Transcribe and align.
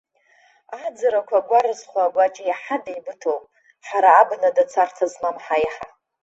Аӡарақәа 0.83 1.39
гәарзхуа 1.47 2.03
агәаҷ 2.05 2.35
еиҳа 2.41 2.77
деибыҭоуп, 2.85 3.43
ҳара 3.87 4.09
абнада 4.21 4.63
царҭа 4.71 5.05
змам 5.13 5.37
ҳаиҳа. 5.45 5.87